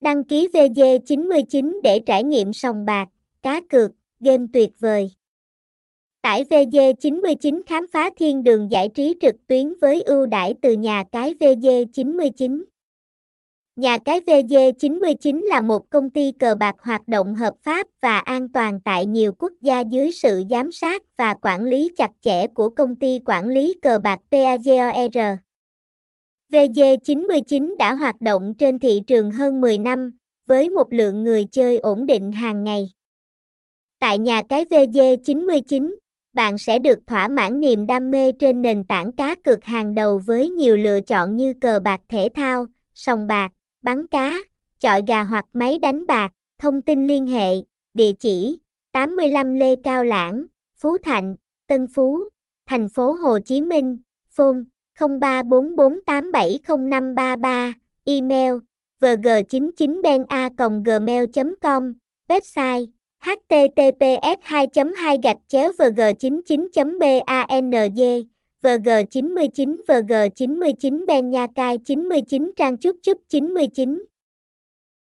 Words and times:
Đăng 0.00 0.24
ký 0.24 0.48
VG99 0.52 1.80
để 1.82 2.00
trải 2.06 2.24
nghiệm 2.24 2.52
sòng 2.52 2.84
bạc, 2.84 3.08
cá 3.42 3.60
cược, 3.68 3.90
game 4.20 4.46
tuyệt 4.52 4.70
vời. 4.78 5.10
Tải 6.22 6.44
VG99 6.44 7.62
khám 7.66 7.86
phá 7.92 8.10
thiên 8.16 8.44
đường 8.44 8.70
giải 8.70 8.88
trí 8.94 9.14
trực 9.20 9.34
tuyến 9.46 9.74
với 9.80 10.02
ưu 10.02 10.26
đãi 10.26 10.54
từ 10.62 10.72
nhà 10.72 11.04
cái 11.12 11.34
VG99. 11.40 12.64
Nhà 13.76 13.98
cái 13.98 14.20
VG99 14.20 15.46
là 15.46 15.60
một 15.60 15.90
công 15.90 16.10
ty 16.10 16.32
cờ 16.32 16.54
bạc 16.54 16.76
hoạt 16.78 17.08
động 17.08 17.34
hợp 17.34 17.54
pháp 17.62 17.86
và 18.02 18.18
an 18.18 18.48
toàn 18.48 18.80
tại 18.84 19.06
nhiều 19.06 19.32
quốc 19.38 19.52
gia 19.60 19.80
dưới 19.80 20.12
sự 20.12 20.42
giám 20.50 20.72
sát 20.72 21.02
và 21.16 21.34
quản 21.42 21.64
lý 21.64 21.90
chặt 21.96 22.10
chẽ 22.20 22.46
của 22.46 22.68
công 22.68 22.96
ty 22.96 23.20
quản 23.26 23.48
lý 23.48 23.74
cờ 23.82 23.98
bạc 23.98 24.20
PAGOR. 24.30 25.47
VG99 26.52 27.76
đã 27.76 27.94
hoạt 27.94 28.20
động 28.20 28.54
trên 28.58 28.78
thị 28.78 29.02
trường 29.06 29.30
hơn 29.30 29.60
10 29.60 29.78
năm, 29.78 30.18
với 30.46 30.68
một 30.68 30.92
lượng 30.92 31.24
người 31.24 31.44
chơi 31.44 31.78
ổn 31.78 32.06
định 32.06 32.32
hàng 32.32 32.64
ngày. 32.64 32.90
Tại 33.98 34.18
nhà 34.18 34.42
cái 34.48 34.64
VG99, 34.64 35.94
bạn 36.32 36.58
sẽ 36.58 36.78
được 36.78 36.98
thỏa 37.06 37.28
mãn 37.28 37.60
niềm 37.60 37.86
đam 37.86 38.10
mê 38.10 38.32
trên 38.32 38.62
nền 38.62 38.84
tảng 38.84 39.12
cá 39.12 39.34
cược 39.34 39.64
hàng 39.64 39.94
đầu 39.94 40.18
với 40.18 40.50
nhiều 40.50 40.76
lựa 40.76 41.00
chọn 41.00 41.36
như 41.36 41.54
cờ 41.60 41.80
bạc 41.84 42.00
thể 42.08 42.28
thao, 42.34 42.66
sòng 42.94 43.26
bạc, 43.26 43.52
bắn 43.82 44.06
cá, 44.06 44.38
chọi 44.80 45.02
gà 45.06 45.22
hoặc 45.22 45.44
máy 45.52 45.78
đánh 45.78 46.06
bạc. 46.06 46.32
Thông 46.58 46.82
tin 46.82 47.06
liên 47.06 47.26
hệ, 47.26 47.54
địa 47.94 48.12
chỉ 48.12 48.58
85 48.92 49.54
Lê 49.54 49.76
Cao 49.76 50.04
Lãng, 50.04 50.46
Phú 50.76 50.98
Thạnh, 50.98 51.36
Tân 51.66 51.86
Phú, 51.94 52.18
thành 52.66 52.88
phố 52.88 53.12
Hồ 53.12 53.38
Chí 53.38 53.60
Minh, 53.60 53.98
phone 54.30 54.58
0344870533, 54.98 57.72
email 58.04 58.60
vg99bena.gmail.com, 59.00 61.92
website 62.28 62.86
https 63.20 64.36
2 64.74 64.74
2 64.74 65.18
gạch 65.22 65.36
chéo 65.48 65.72
vg 65.78 66.00
99 66.20 66.98
banz 66.98 67.24
vg 68.62 68.88
99 69.10 69.76
vg 69.88 70.12
99 70.36 71.06
ben 71.06 71.30
nha 71.30 71.46
cai 71.46 71.78
99 71.78 72.52
trang 72.56 72.76
chúc 72.76 72.96
chúc 73.02 73.18
99 73.28 73.98